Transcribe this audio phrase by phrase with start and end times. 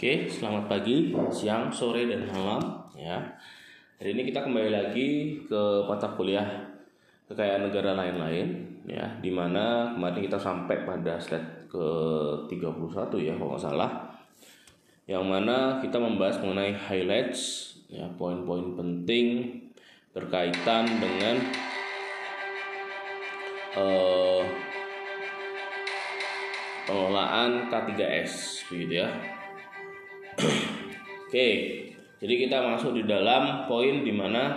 [0.00, 3.20] Oke, selamat pagi, siang, sore, dan malam ya.
[4.00, 6.72] Hari ini kita kembali lagi ke mata kuliah
[7.28, 11.84] kekayaan negara lain-lain ya, di mana kemarin kita sampai pada slide ke
[12.48, 14.08] 31 ya kalau nggak salah.
[15.04, 19.52] Yang mana kita membahas mengenai highlights ya, poin-poin penting
[20.16, 21.44] berkaitan dengan
[23.76, 24.48] uh,
[26.88, 29.39] pengelolaan K3S begitu ya.
[31.30, 31.50] Oke,
[32.18, 34.50] jadi kita masuk di dalam poin di mana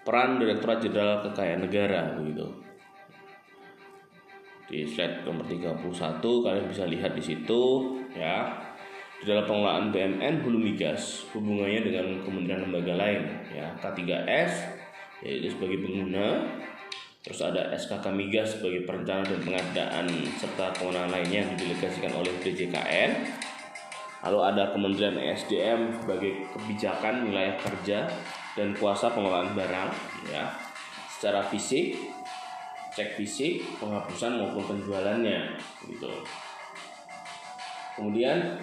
[0.00, 2.48] peran Direktorat Jenderal Kekayaan Negara begitu.
[4.64, 5.84] Di slide nomor 31
[6.24, 7.62] kalian bisa lihat di situ
[8.16, 8.64] ya.
[9.20, 13.76] Di dalam pengelolaan BMN Hulu Migas hubungannya dengan kementerian lembaga lain ya.
[13.76, 14.52] K3S
[15.20, 16.48] yaitu sebagai pengguna
[17.20, 20.06] Terus ada SKK Migas sebagai perencana dan pengadaan
[20.40, 23.10] serta kewenangan lainnya yang didelegasikan oleh DJKN
[24.26, 28.10] Lalu ada Kementerian ESDM sebagai kebijakan wilayah kerja
[28.58, 29.90] dan kuasa pengelolaan barang
[30.26, 30.50] ya
[31.06, 31.94] secara fisik,
[32.94, 35.54] cek fisik, penghapusan maupun penjualannya
[35.86, 36.10] gitu.
[37.94, 38.58] Kemudian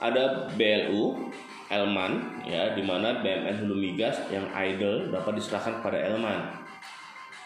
[0.00, 1.32] ada BLU
[1.68, 6.64] Elman ya di mana BMN Hulu Migas yang idle dapat diserahkan kepada Elman.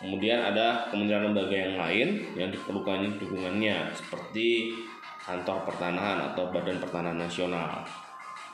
[0.03, 4.75] Kemudian ada kementerian lembaga yang lain yang diperlukan dukungannya seperti
[5.23, 7.83] kantor pertanahan atau badan pertanahan nasional.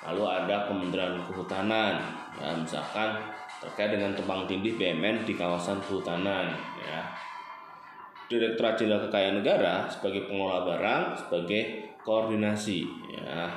[0.05, 1.98] Lalu ada kementerian kehutanan
[2.38, 3.19] ya misalkan
[3.58, 7.02] terkait dengan tumpang tindih BMN di kawasan kehutanan ya.
[8.28, 12.84] Direktorat Jenderal Kekayaan Negara sebagai pengelola barang sebagai koordinasi
[13.16, 13.48] ya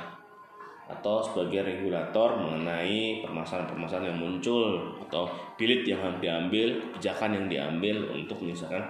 [0.92, 5.24] atau sebagai regulator mengenai permasalahan-permasalahan yang muncul atau
[5.56, 8.82] bilit yang diambil, kebijakan yang diambil untuk misalkan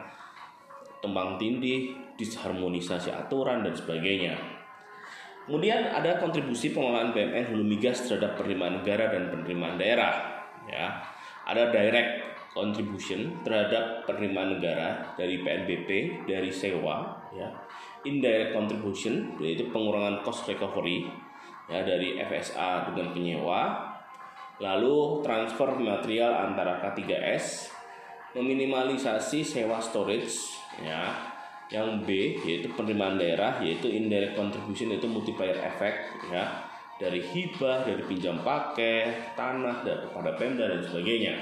[1.02, 4.38] tumpang tindih disharmonisasi aturan dan sebagainya.
[5.42, 10.14] Kemudian ada kontribusi pengelolaan BMN Hulu Migas terhadap penerimaan negara dan penerimaan daerah.
[10.70, 11.02] Ya,
[11.42, 17.26] ada direct contribution terhadap penerimaan negara dari PNBP dari sewa.
[17.34, 17.50] Ya,
[18.06, 21.10] indirect contribution yaitu pengurangan cost recovery
[21.66, 23.90] ya dari FSA dengan penyewa.
[24.62, 27.74] Lalu transfer material antara K3S
[28.38, 31.32] meminimalisasi sewa storage ya.
[31.72, 32.08] Yang B
[32.44, 36.68] yaitu penerimaan daerah yaitu indirect contribution itu multiplier effect ya.
[37.00, 41.34] Dari hibah dari pinjam pakai tanah dan kepada pemda dan sebagainya.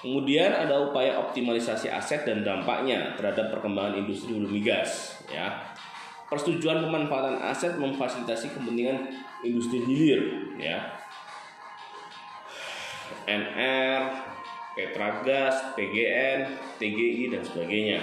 [0.00, 5.76] Kemudian ada upaya optimalisasi aset dan dampaknya terhadap perkembangan industri hulu migas ya.
[6.26, 9.12] Persetujuan pemanfaatan aset memfasilitasi kepentingan
[9.44, 10.98] industri hilir ya.
[13.28, 14.00] NR,
[14.72, 16.46] Petragas, PGN,
[16.78, 18.00] TGI dan sebagainya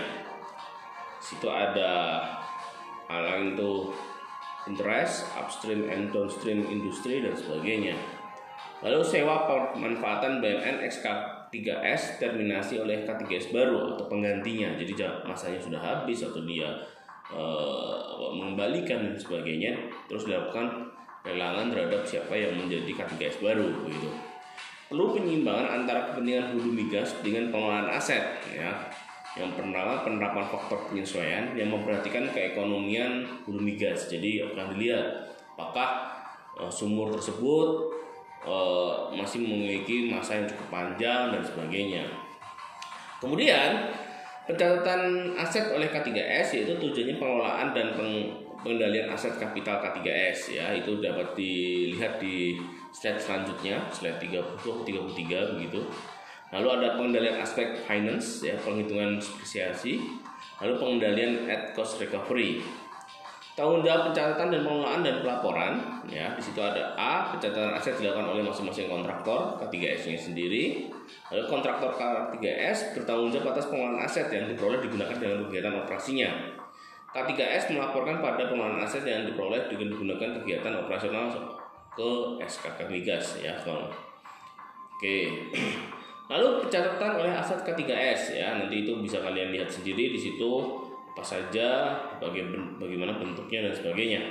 [1.27, 2.23] situ ada
[3.11, 3.91] lain itu
[4.67, 7.95] interest, upstream and downstream industri dan sebagainya.
[8.79, 14.77] Lalu sewa pemanfaatan BMN XK3S terminasi oleh K3S baru atau penggantinya.
[14.77, 14.93] Jadi
[15.25, 16.69] masanya sudah habis atau dia
[17.31, 17.43] e,
[18.37, 19.73] mengembalikan dan sebagainya.
[20.05, 20.93] Terus dilakukan
[21.25, 24.13] lelangan terhadap siapa yang menjadi K3S baru begitu.
[24.87, 28.71] Perlu penyimbangan antara kepentingan hulu migas dengan pengelolaan aset ya
[29.37, 34.09] yang pertama penerapan faktor penyesuaian yang memperhatikan keekonomian hulu migas.
[34.09, 36.09] Jadi akan dilihat apakah
[36.57, 37.93] uh, sumur tersebut
[38.41, 42.03] uh, masih memiliki masa yang cukup panjang dan sebagainya.
[43.21, 43.93] Kemudian
[44.49, 48.31] pencatatan aset oleh K3S yaitu tujuannya pengelolaan dan peng,
[48.63, 52.57] pengendalian aset kapital K3S ya itu dapat dilihat di
[52.95, 55.81] slide selanjutnya slide 30 33 begitu
[56.47, 59.99] Lalu ada pengendalian aspek finance ya, penghitungan spesiasi,
[60.63, 62.63] lalu pengendalian at cost recovery.
[63.57, 65.73] Tanggung jawab pencatatan dan pengelolaan dan pelaporan
[66.05, 66.29] ya.
[66.37, 70.93] Di situ ada A, pencatatan aset dilakukan oleh masing-masing kontraktor K3S-nya sendiri.
[71.33, 76.29] Lalu kontraktor K3S bertanggung jawab atas pengelolaan aset yang diperoleh digunakan dalam kegiatan operasinya.
[77.17, 81.33] K3S melaporkan pada pengelolaan aset yang diperoleh digunakan kegiatan operasional
[81.97, 82.09] ke
[82.45, 85.17] SKK Migas ya, Oke.
[86.27, 90.51] Lalu pencatatan oleh aset K3S ya, nanti itu bisa kalian lihat sendiri di situ
[91.15, 94.21] apa saja, bagaimana bentuknya dan sebagainya.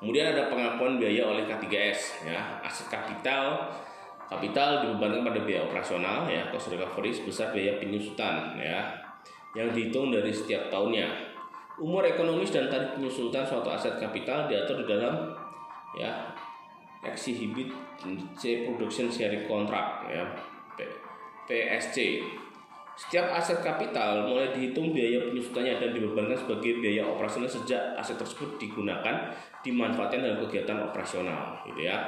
[0.00, 3.70] Kemudian ada pengakuan biaya oleh K3S ya, aset kapital
[4.32, 8.96] kapital dibebankan pada biaya operasional ya, cost recovery sebesar biaya penyusutan ya,
[9.52, 11.04] yang dihitung dari setiap tahunnya.
[11.76, 15.36] Umur ekonomis dan tarif penyusutan suatu aset kapital diatur di dalam
[16.00, 16.32] ya
[17.04, 17.68] exhibit
[18.40, 20.24] C production sharing contract ya
[21.48, 22.22] PSC
[22.92, 28.60] Setiap aset kapital mulai dihitung biaya penyusutannya dan dibebankan sebagai biaya operasional sejak aset tersebut
[28.60, 29.32] digunakan,
[29.64, 32.04] dimanfaatkan dalam kegiatan operasional, gitu ya.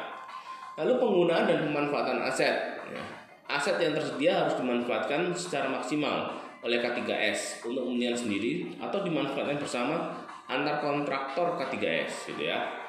[0.76, 2.84] Lalu penggunaan dan pemanfaatan aset.
[2.92, 3.02] Ya.
[3.48, 10.12] Aset yang tersedia harus dimanfaatkan secara maksimal oleh K3S untuk hunian sendiri atau dimanfaatkan bersama
[10.48, 12.83] antar kontraktor K3S, gitu ya.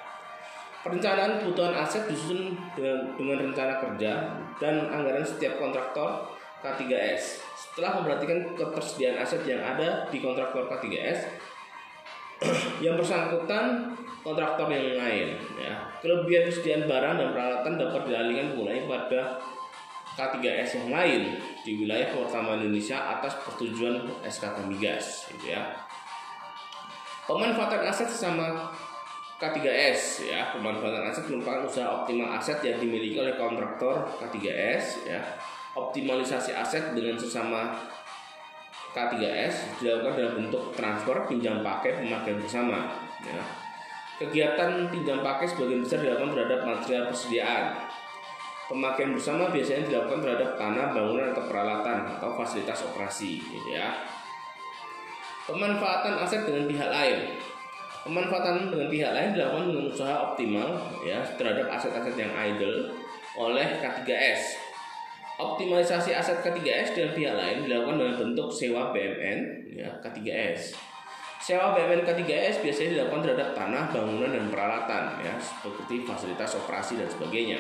[0.86, 6.30] Perencanaan kebutuhan aset disusun dengan, dengan rencana kerja dan anggaran setiap kontraktor
[6.62, 11.26] K3S setelah memperhatikan ketersediaan aset yang ada di kontraktor K3S
[12.86, 15.90] yang bersangkutan kontraktor yang lain ya.
[16.06, 19.22] Kelebihan kesediaan barang dan peralatan dapat dialihkan penggunanya pada
[20.16, 21.22] K3S yang lain
[21.66, 25.74] di wilayah pertama Indonesia atas persetujuan SKK Migas gitu ya.
[27.26, 28.70] Pemanfaatan aset sesama
[29.36, 35.20] K3S ya pemanfaatan aset merupakan usaha optimal aset yang dimiliki oleh kontraktor K3S ya
[35.76, 37.76] optimalisasi aset dengan sesama
[38.96, 42.96] K3S dilakukan dalam bentuk transfer, pinjam pakai, pemakaian bersama.
[43.20, 43.44] Ya.
[44.16, 47.76] Kegiatan pinjam pakai sebagian besar dilakukan terhadap material persediaan.
[48.72, 54.00] Pemakaian bersama biasanya dilakukan terhadap tanah, bangunan atau peralatan atau fasilitas operasi, ya.
[55.44, 57.36] Pemanfaatan aset dengan pihak lain.
[58.06, 62.94] Pemanfaatan dengan pihak lain dilakukan dengan usaha optimal ya terhadap aset-aset yang idle
[63.34, 64.66] oleh K3S
[65.36, 70.80] Optimalisasi aset K3S dengan pihak lain dilakukan dalam bentuk sewa BMN ya, K3S.
[71.44, 77.12] Sewa BMN K3S biasanya dilakukan terhadap tanah, bangunan, dan peralatan ya, seperti fasilitas operasi dan
[77.12, 77.60] sebagainya.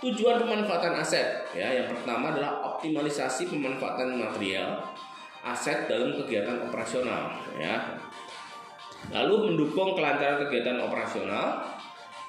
[0.00, 4.80] Tujuan pemanfaatan aset ya, yang pertama adalah optimalisasi pemanfaatan material
[5.44, 8.00] aset dalam kegiatan operasional ya.
[9.12, 11.74] Lalu mendukung kelancaran kegiatan operasional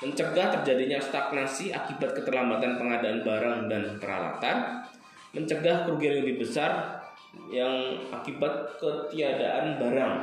[0.03, 4.83] mencegah terjadinya stagnasi akibat keterlambatan pengadaan barang dan peralatan,
[5.31, 6.99] mencegah kerugian lebih besar
[7.47, 10.15] yang akibat ketiadaan barang.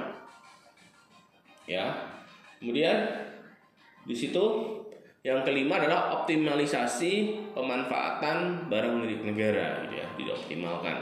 [1.64, 2.12] Ya.
[2.60, 3.10] Kemudian
[4.04, 4.44] di situ
[5.22, 10.96] yang kelima adalah optimalisasi pemanfaatan barang milik negara gitu ya, dioptimalkan.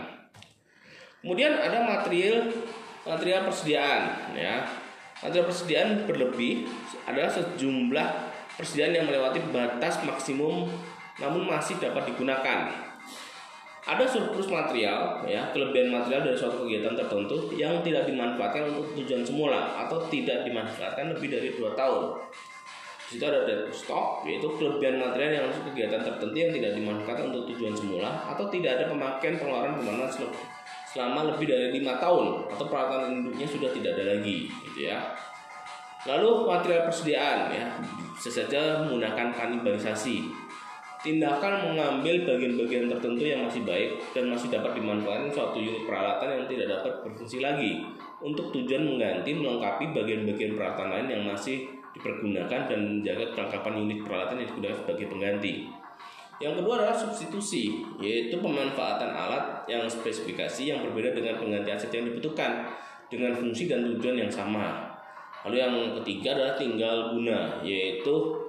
[1.20, 2.48] Kemudian ada material
[3.04, 4.02] material persediaan
[4.36, 4.64] ya.
[5.20, 6.64] Material persediaan berlebih
[7.04, 8.08] adalah sejumlah
[8.56, 10.64] persediaan yang melewati batas maksimum
[11.20, 12.72] namun masih dapat digunakan.
[13.80, 19.24] Ada surplus material, ya, kelebihan material dari suatu kegiatan tertentu yang tidak dimanfaatkan untuk tujuan
[19.24, 22.16] semula atau tidak dimanfaatkan lebih dari dua tahun.
[23.10, 27.26] Di situ ada dead stock, yaitu kelebihan material yang untuk kegiatan tertentu yang tidak dimanfaatkan
[27.34, 30.06] untuk tujuan semula atau tidak ada pemakaian pengeluaran pengeluaran
[30.90, 34.98] selama lebih dari lima tahun atau peralatan induknya sudah tidak ada lagi, gitu ya.
[36.08, 37.66] Lalu material persediaan ya,
[38.16, 40.32] bisa saja menggunakan kanibalisasi.
[41.00, 46.44] Tindakan mengambil bagian-bagian tertentu yang masih baik dan masih dapat dimanfaatkan suatu unit peralatan yang
[46.44, 47.80] tidak dapat berfungsi lagi
[48.20, 54.36] untuk tujuan mengganti melengkapi bagian-bagian peralatan lain yang masih dipergunakan dan menjaga kelengkapan unit peralatan
[54.44, 55.52] yang digunakan sebagai pengganti.
[56.40, 62.08] Yang kedua adalah substitusi, yaitu pemanfaatan alat yang spesifikasi yang berbeda dengan pengganti aset yang
[62.08, 62.64] dibutuhkan
[63.12, 64.88] dengan fungsi dan tujuan yang sama.
[65.44, 68.40] Lalu yang ketiga adalah tinggal guna, yaitu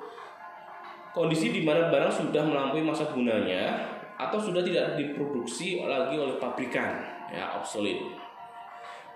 [1.12, 3.76] kondisi di mana barang sudah melampaui masa gunanya
[4.16, 8.16] atau sudah tidak diproduksi lagi oleh pabrikan, ya obsolete.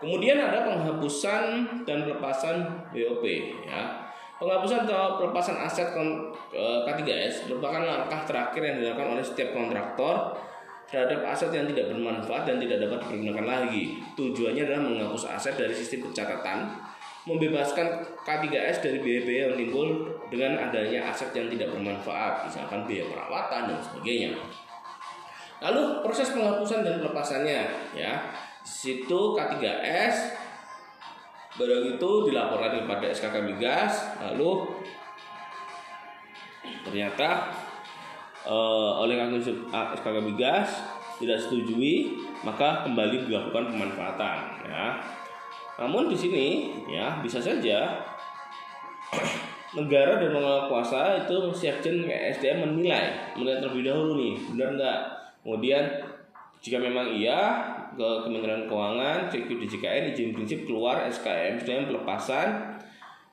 [0.03, 3.23] Kemudian ada penghapusan dan pelepasan BOP,
[3.63, 4.04] ya.
[4.35, 5.95] Penghapusan atau pelepasan aset
[6.55, 10.35] K3S merupakan langkah terakhir yang dilakukan oleh setiap kontraktor
[10.91, 14.03] terhadap aset yang tidak bermanfaat dan tidak dapat digunakan lagi.
[14.19, 16.67] Tujuannya adalah menghapus aset dari sistem pencatatan
[17.25, 23.73] membebaskan K3S dari biaya-biaya yang timbul dengan adanya aset yang tidak bermanfaat, misalkan biaya perawatan
[23.73, 24.37] dan sebagainya.
[25.57, 27.61] Lalu proses penghapusan dan pelepasannya,
[27.97, 28.29] ya,
[28.61, 30.37] situ K3S
[31.55, 34.67] barang itu dilaporkan kepada SKK Migas, lalu
[36.83, 37.55] ternyata
[38.43, 39.15] uh, oleh
[39.71, 40.69] SKK Migas
[41.15, 44.99] tidak setujui, maka kembali dilakukan pemanfaatan, ya.
[45.75, 47.99] Namun di sini ya bisa saja
[49.77, 54.99] negara dan pengelola kuasa itu Sekjen SDM menilai menilai terlebih dahulu nih benar nggak?
[55.43, 55.83] Kemudian
[56.63, 62.75] jika memang iya ke Kementerian Keuangan CQ DJKN izin prinsip keluar SKM SDM pelepasan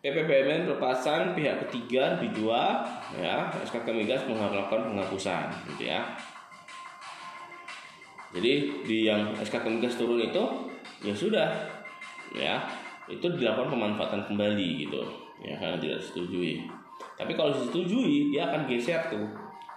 [0.03, 2.83] PPBMN pelepasan pihak ketiga dua
[3.15, 6.03] ya SKK Migas melakukan penghapusan gitu ya.
[8.35, 10.43] Jadi di yang SKK Migas turun itu
[11.07, 11.51] ya sudah
[12.35, 12.67] ya.
[13.07, 15.03] Itu dilakukan pemanfaatan kembali gitu.
[15.43, 16.67] Ya karena tidak disetujui.
[17.15, 19.27] Tapi kalau disetujui dia akan geser tuh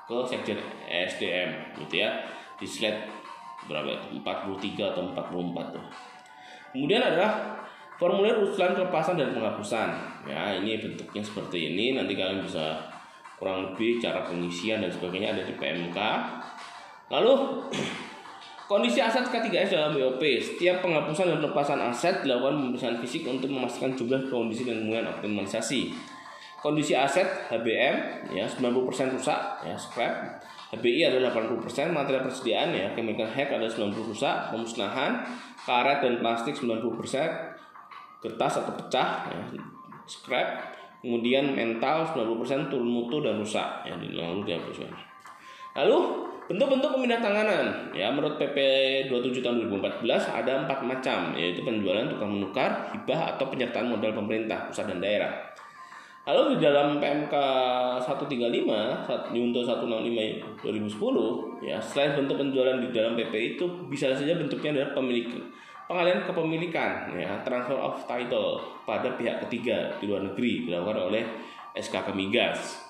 [0.06, 0.58] ke sekjen
[0.90, 2.10] SDM gitu ya.
[2.58, 3.15] Di slide
[3.66, 4.08] berapa itu?
[4.22, 5.86] 43 atau 44 tuh.
[6.76, 7.62] Kemudian adalah
[7.96, 9.90] formulir usulan kelepasan dan penghapusan.
[10.28, 11.96] Ya ini bentuknya seperti ini.
[11.96, 12.96] Nanti kalian bisa
[13.36, 16.00] kurang lebih cara pengisian dan sebagainya ada di PMK
[17.12, 17.34] lalu
[18.66, 23.94] Kondisi aset K3S dalam BOP Setiap penghapusan dan pelepasan aset dilakukan pemeriksaan fisik untuk memastikan
[23.94, 25.94] jumlah kondisi dan kemudian optimalisasi.
[26.66, 30.42] Kondisi aset HBM ya 90% rusak ya scrap.
[30.74, 35.22] HBI adalah 80%, material persediaan ya chemical hack ada 90 rusak, pemusnahan,
[35.62, 36.82] karet dan plastik 90%,
[38.24, 39.42] kertas atau pecah ya,
[40.10, 40.74] scrap,
[41.06, 44.90] kemudian mental 90% turun mutu dan rusak ya lalu dihapuskan.
[45.76, 45.98] Lalu
[46.46, 48.58] Bentuk-bentuk pemindah tanganan ya menurut PP
[49.10, 54.70] 27 tahun 2014 ada empat macam yaitu penjualan tukar menukar, hibah atau penyertaan modal pemerintah
[54.70, 55.34] pusat dan daerah.
[56.26, 57.34] Lalu di dalam PMK
[58.02, 64.82] 135 Yunto 165 2010 ya selain bentuk penjualan di dalam PP itu bisa saja bentuknya
[64.82, 65.30] adalah pemilik
[65.86, 68.58] pengalihan kepemilikan ya transfer of title
[68.90, 71.24] pada pihak ketiga di luar negeri dilakukan oleh
[71.78, 72.82] SKK Migas.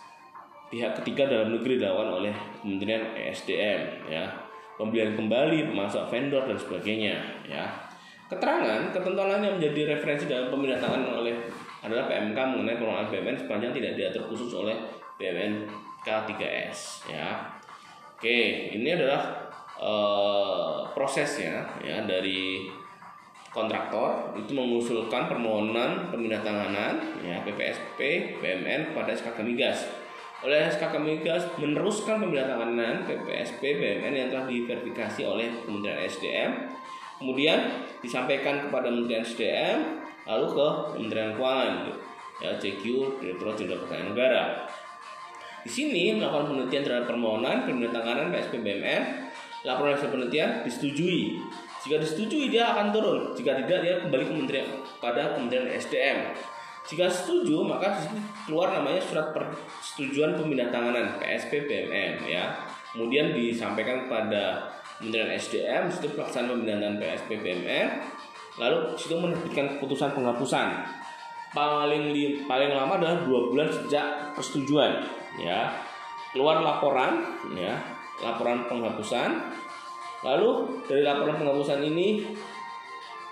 [0.72, 4.32] Pihak ketiga dalam negeri dilakukan oleh Kementerian ESDM ya
[4.80, 7.16] pembelian kembali pemasok vendor dan sebagainya
[7.52, 7.68] ya.
[8.26, 11.36] Keterangan ketentuan yang menjadi referensi dalam pemindahan oleh
[11.84, 14.76] adalah PMK mengenai pengelolaan BUMN sepanjang tidak diatur khusus oleh
[15.20, 15.68] BUMN
[16.06, 17.50] K3S ya.
[18.16, 22.72] Oke ini adalah uh, prosesnya ya dari
[23.52, 24.36] kontraktor.
[24.36, 28.00] Itu mengusulkan permohonan pemindahan ya PPSP
[28.40, 30.06] BUMN kepada SKK Migas
[30.46, 32.76] oleh SKK Migas meneruskan pembidangan
[33.10, 36.52] PPSP BUMN yang telah diverifikasi oleh Kementerian SDM
[37.18, 37.58] kemudian
[38.04, 41.72] disampaikan kepada Kementerian SDM lalu ke Kementerian Keuangan
[42.44, 42.84] ya CQ
[43.22, 44.44] Direktorat Jenderal Pertanian Negara.
[45.66, 49.04] Di sini melakukan penelitian terhadap permohonan pembidangan PSP BUMN
[49.66, 51.42] laporan hasil penelitian disetujui.
[51.82, 53.34] Jika disetujui dia akan turun.
[53.34, 54.68] Jika tidak dia kembali kementerian
[55.02, 56.38] pada Kementerian SDM
[56.86, 57.98] jika setuju, maka
[58.46, 62.62] keluar namanya surat persetujuan pemindahan PSP BMN ya.
[62.94, 64.70] Kemudian disampaikan kepada
[65.02, 67.88] Kementerian SDM situ pelaksanaan pemindahan PSP BMN.
[68.56, 70.84] Lalu situ menerbitkan keputusan penghapusan.
[71.56, 72.12] Paling
[72.48, 75.04] paling lama adalah dua bulan sejak persetujuan
[75.40, 75.72] ya.
[76.36, 77.24] Keluar laporan
[77.56, 77.80] ya,
[78.20, 79.56] laporan penghapusan.
[80.24, 82.28] Lalu dari laporan penghapusan ini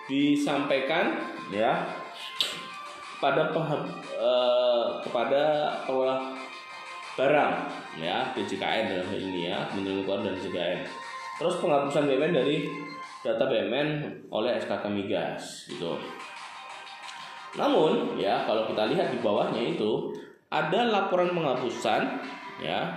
[0.07, 1.15] disampaikan
[1.51, 1.83] ya
[3.23, 5.43] pada eh, kepada
[5.87, 6.35] pengelola
[7.13, 7.53] barang
[8.01, 10.79] ya DJKN dalam hal ini ya Keuangan dan DJKN.
[11.39, 12.57] Terus penghapusan BUMN dari
[13.23, 13.87] data BUMN
[14.27, 15.95] oleh SKK Migas gitu.
[17.55, 20.11] Namun ya kalau kita lihat di bawahnya itu
[20.51, 22.21] ada laporan penghapusan
[22.61, 22.91] ya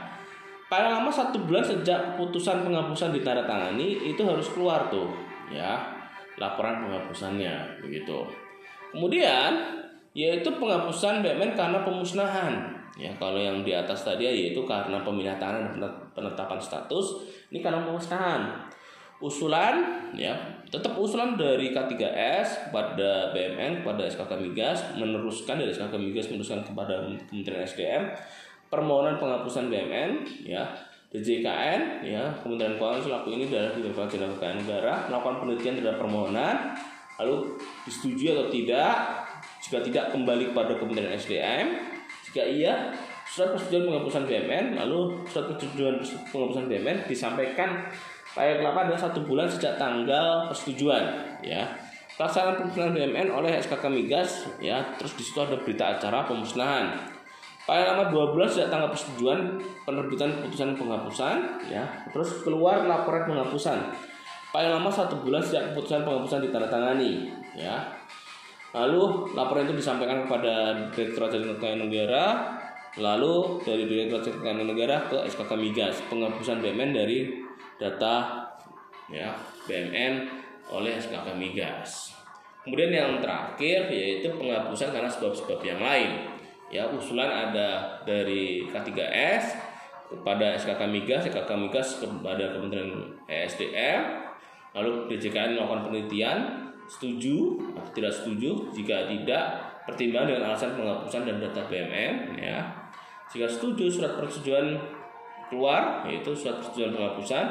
[0.66, 5.08] paling lama satu bulan sejak putusan penghapusan ditandatangani itu harus keluar tuh
[5.48, 5.78] ya
[6.36, 8.26] laporan penghapusannya begitu.
[8.92, 9.52] Kemudian
[10.16, 12.52] yaitu penghapusan BUMN karena pemusnahan.
[12.96, 15.76] Ya, kalau yang di atas tadi yaitu karena pemindahan dan
[16.16, 17.20] penetapan status,
[17.52, 18.64] ini karena pemusnahan.
[19.16, 20.36] Usulan ya,
[20.68, 27.00] tetap usulan dari K3S kepada BUMN kepada SKK Migas meneruskan dari SKK Migas meneruskan kepada
[27.32, 28.02] Kementerian SDM
[28.68, 30.10] permohonan penghapusan BUMN
[30.44, 30.64] ya.
[31.06, 36.56] DJKN ya Kementerian Keuangan selaku ini adalah Direktorat Jenderal Keuangan Negara melakukan penelitian terhadap permohonan
[37.16, 37.56] lalu
[37.88, 38.94] disetujui atau tidak
[39.66, 41.66] jika tidak kembali kepada Kementerian SDM,
[42.30, 42.94] jika iya
[43.26, 45.98] surat persetujuan penghapusan BMN, lalu surat persetujuan
[46.30, 47.90] penghapusan BMN disampaikan
[48.36, 51.04] pada kelapa adalah satu bulan sejak tanggal persetujuan,
[51.40, 51.64] ya.
[52.20, 54.84] Pelaksanaan pemusnahan BMN oleh SKK Migas, ya.
[55.00, 56.92] Terus di situ ada berita acara pemusnahan.
[57.64, 59.56] Paling lama dua bulan sejak tanggal persetujuan
[59.88, 61.36] penerbitan keputusan penghapusan,
[61.72, 61.88] ya.
[62.12, 63.80] Terus keluar laporan penghapusan.
[64.52, 67.96] Paling lama satu bulan sejak keputusan penghapusan ditandatangani, ya
[68.76, 72.24] Lalu laporan itu disampaikan kepada Direktorat Jenderal Keuangan Negara,
[73.00, 77.45] lalu dari Direktorat Jenderal Negara ke SKK Migas, penghapusan BMN dari
[77.76, 78.44] data
[79.12, 79.36] ya
[79.68, 80.28] BMN
[80.72, 82.16] oleh SKK Migas.
[82.66, 86.34] Kemudian yang terakhir yaitu penghapusan karena sebab-sebab yang lain.
[86.66, 89.54] Ya, usulan ada dari K3S
[90.10, 92.90] kepada SKK Migas, SKK Migas kepada Kementerian
[93.30, 94.26] ESDM,
[94.74, 96.38] lalu DJKN melakukan penelitian
[96.90, 99.44] setuju atau tidak setuju jika tidak
[99.86, 102.62] pertimbangan dengan alasan penghapusan dan data BMN ya
[103.26, 104.78] jika setuju surat persetujuan
[105.48, 107.44] keluar yaitu surat persetujuan penghapusan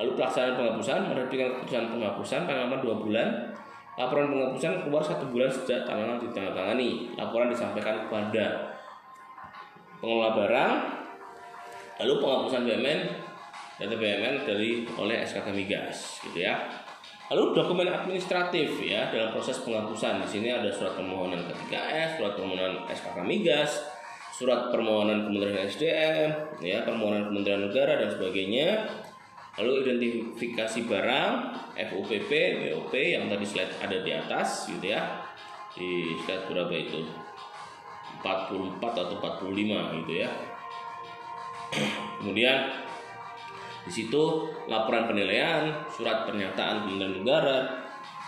[0.00, 3.28] lalu pelaksanaan penghapusan menerbitkan keputusan penghapusan paling dua bulan
[3.98, 8.76] laporan penghapusan keluar satu bulan sejak tanggal ditandatangani laporan disampaikan kepada
[10.00, 10.72] pengelola barang
[12.00, 13.00] lalu penghapusan BMN
[13.80, 16.68] data BUMN dari oleh SKK Migas gitu ya.
[17.32, 22.84] Lalu dokumen administratif ya dalam proses penghapusan di sini ada surat permohonan K3S, surat permohonan
[22.90, 23.88] SKK Migas,
[24.40, 28.88] surat permohonan Kementerian SDM, ya permohonan Kementerian Negara dan sebagainya.
[29.60, 31.32] Lalu identifikasi barang,
[31.76, 32.30] FUPP,
[32.64, 35.20] BOP yang tadi slide ada di atas gitu ya.
[35.76, 37.04] Di slide berapa itu?
[38.24, 40.32] 44 atau 45 gitu ya.
[42.16, 42.72] Kemudian
[43.84, 47.56] di situ laporan penilaian, surat pernyataan Kementerian Negara,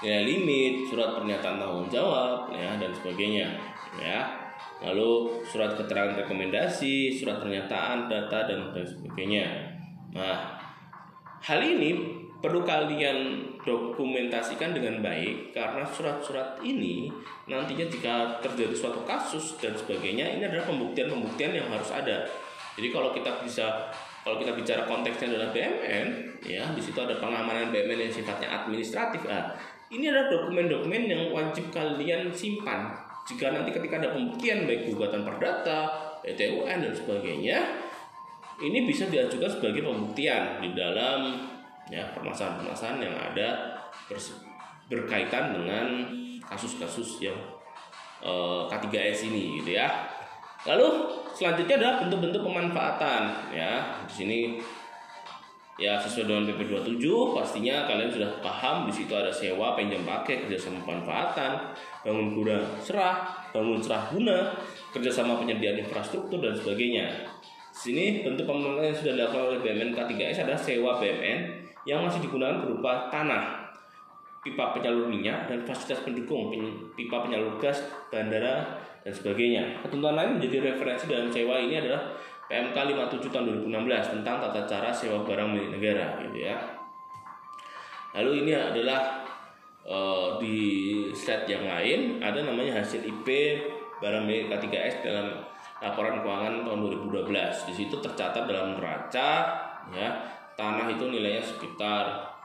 [0.05, 3.57] nilai limit, surat pernyataan tanggung jawab, ya dan sebagainya,
[3.97, 4.42] ya.
[4.83, 9.47] Lalu surat keterangan rekomendasi, surat pernyataan data dan dan sebagainya.
[10.13, 10.59] Nah,
[11.39, 17.07] hal ini perlu kalian dokumentasikan dengan baik karena surat-surat ini
[17.47, 22.27] nantinya jika terjadi suatu kasus dan sebagainya ini adalah pembuktian-pembuktian yang harus ada.
[22.75, 23.87] Jadi kalau kita bisa
[24.27, 26.07] kalau kita bicara konteksnya adalah BMN,
[26.43, 29.23] ya di situ ada pengamanan BMN yang sifatnya administratif.
[29.27, 29.55] Ah,
[29.91, 32.91] ini adalah dokumen-dokumen yang wajib kalian simpan.
[33.23, 35.91] Jika nanti ketika ada pembuktian baik gugatan perdata,
[36.27, 37.59] ETUN dan sebagainya,
[38.63, 41.51] ini bisa diajukan sebagai pembuktian di dalam
[41.91, 43.49] ya permasalahan-permasalahan yang ada
[44.87, 45.87] berkaitan dengan
[46.47, 47.39] kasus-kasus yang
[48.23, 49.89] uh, eh, K3S ini gitu ya.
[50.63, 53.99] Lalu selanjutnya adalah bentuk-bentuk pemanfaatan ya.
[54.07, 54.39] Di sini
[55.81, 57.01] ya sesuai dengan PP 27
[57.33, 61.73] pastinya kalian sudah paham di situ ada sewa, pinjam pakai, kerjasama pemanfaatan,
[62.05, 63.25] bangun guna serah,
[63.57, 64.53] bangun serah guna,
[64.93, 67.09] kerjasama penyediaan infrastruktur dan sebagainya.
[67.73, 71.41] Sini bentuk pemanfaatan yang sudah dilakukan oleh BMN K3S adalah sewa BMN
[71.89, 73.73] yang masih digunakan berupa tanah,
[74.45, 76.53] pipa penyalur minyak dan fasilitas pendukung
[76.93, 77.81] pipa penyalur gas,
[78.13, 79.83] bandara dan sebagainya.
[79.83, 82.13] Ketentuan lain menjadi referensi dalam sewa ini adalah
[82.53, 86.61] PMK 57 tahun 2016 tentang tata cara sewa barang milik negara gitu ya.
[88.13, 89.25] Lalu ini adalah
[89.89, 90.61] uh, di
[91.17, 93.25] slide yang lain ada namanya hasil IP
[94.05, 95.41] barang milik K3S dalam
[95.81, 97.73] laporan keuangan tahun 2012.
[97.73, 99.29] Di situ tercatat dalam neraca
[99.97, 100.09] ya
[100.53, 102.37] tanah itu nilainya sekitar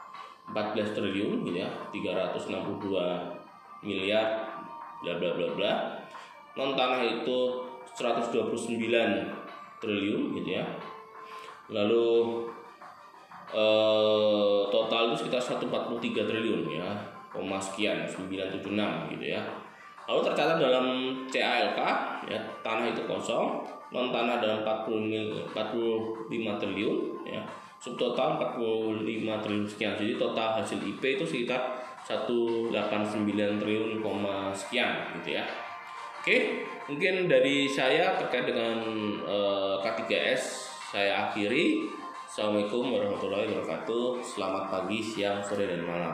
[0.55, 4.47] 14 triliun gitu ya 362 miliar
[5.03, 5.73] bla bla bla bla
[6.55, 9.37] non tanah itu 129
[9.81, 10.65] triliun gitu ya.
[11.71, 12.07] Lalu
[13.51, 16.89] eh, total itu sekitar 143 triliun ya.
[17.27, 19.41] Koma sekian 976 gitu ya.
[20.07, 20.87] Lalu tercatat dalam
[21.27, 21.79] CALK
[22.31, 23.61] ya tanah itu kosong.
[23.87, 27.41] Non tanah dalam 40 45 triliun ya.
[27.77, 29.93] Subtotal 45 triliun sekian.
[29.93, 32.71] Jadi total hasil IP itu sekitar 189
[33.59, 35.66] triliun koma sekian gitu ya
[36.27, 36.39] oke
[36.91, 38.83] mungkin dari saya terkait dengan
[39.23, 40.43] uh, eh, K3S
[40.91, 41.87] saya akhiri.
[42.27, 44.19] Assalamualaikum warahmatullahi wabarakatuh.
[44.19, 46.11] Selamat pagi siang sore dan malam